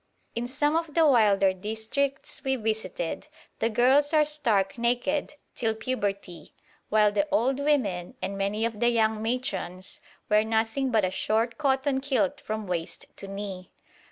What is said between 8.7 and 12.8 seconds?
the young matrons wear nothing but a short cotton kilt from